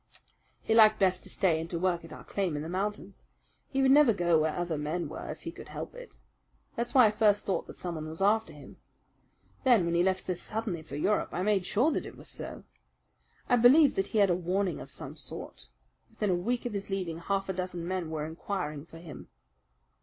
[0.63, 3.23] "He liked best to stay and to work at our claim in the mountains.
[3.69, 6.11] He would never go where other men were if he could help it.
[6.75, 8.77] That's why I first thought that someone was after him.
[9.63, 12.63] Then when he left so suddenly for Europe I made sure that it was so.
[13.47, 15.67] I believe that he had a warning of some sort.
[16.09, 19.27] Within a week of his leaving half a dozen men were inquiring for him."